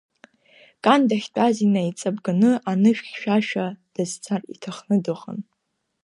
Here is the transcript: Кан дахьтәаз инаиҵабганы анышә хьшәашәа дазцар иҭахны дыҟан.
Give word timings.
Кан 0.83 1.01
дахьтәаз 1.09 1.55
инаиҵабганы 1.65 2.51
анышә 2.71 3.01
хьшәашәа 3.07 3.65
дазцар 3.93 4.41
иҭахны 4.53 4.95
дыҟан. 5.03 5.39